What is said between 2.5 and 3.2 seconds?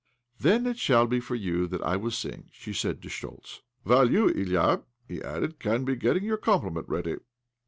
she said to